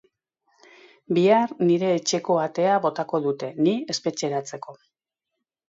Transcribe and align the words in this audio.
Bihar 1.17 1.53
nire 1.67 1.91
etxeko 1.97 2.37
atea 2.45 2.79
botako 2.87 3.21
dute, 3.29 3.53
ni 3.69 3.77
espetxeratzeko. 3.97 4.77